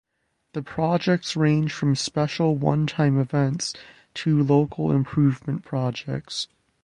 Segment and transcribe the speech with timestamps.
[0.53, 3.75] The projects ranged from special one-time events
[4.15, 6.47] to local improvement projects.